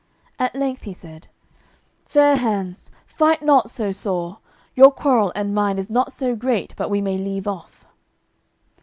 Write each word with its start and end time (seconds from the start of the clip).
At 0.39 0.55
length 0.55 0.81
he 0.81 0.93
said, 0.93 1.27
"Fair 2.07 2.35
hands, 2.37 2.89
fight 3.05 3.43
not 3.43 3.69
so 3.69 3.91
sore; 3.91 4.39
your 4.73 4.91
quarrel 4.91 5.31
and 5.35 5.53
mine 5.53 5.77
is 5.77 5.91
not 5.91 6.11
so 6.11 6.35
great 6.35 6.73
but 6.75 6.89
we 6.89 7.01
may 7.01 7.19
leave 7.19 7.47
off." 7.47 7.85